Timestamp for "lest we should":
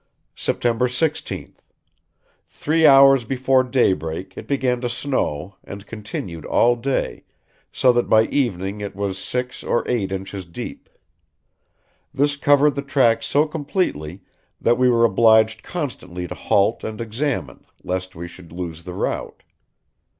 17.83-18.51